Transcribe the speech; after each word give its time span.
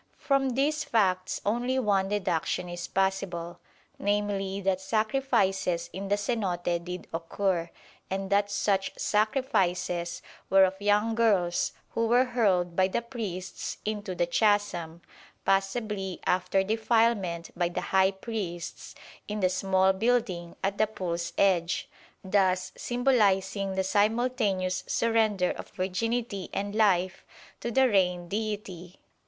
From 0.17 0.55
these 0.55 0.83
facts 0.83 1.39
only 1.45 1.77
one 1.77 2.09
deduction 2.09 2.67
is 2.67 2.87
possible, 2.87 3.59
namely 3.99 4.59
that 4.61 4.81
sacrifices 4.81 5.91
in 5.93 6.07
the 6.07 6.17
cenote 6.17 6.83
did 6.83 7.05
occur, 7.13 7.69
and 8.09 8.31
that 8.31 8.49
such 8.49 8.93
sacrifices 8.97 10.23
were 10.49 10.63
of 10.63 10.81
young 10.81 11.13
girls 11.13 11.73
who 11.91 12.07
were 12.07 12.25
hurled 12.25 12.75
by 12.75 12.87
the 12.87 13.03
priests 13.03 13.77
into 13.85 14.15
the 14.15 14.25
chasm, 14.25 15.03
possibly 15.45 16.19
after 16.25 16.63
defilement 16.63 17.51
by 17.55 17.69
the 17.69 17.81
high 17.81 18.09
priests 18.09 18.95
in 19.27 19.39
the 19.39 19.49
small 19.49 19.93
building 19.93 20.55
at 20.63 20.79
the 20.79 20.87
pool's 20.87 21.31
edge, 21.37 21.87
thus 22.23 22.71
symbolising 22.75 23.75
the 23.75 23.83
simultaneous 23.83 24.83
surrender 24.87 25.51
of 25.51 25.69
virginity 25.69 26.49
and 26.51 26.73
life 26.73 27.23
to 27.59 27.69
the 27.69 27.87
Rain 27.87 28.27
Deity. 28.27 28.95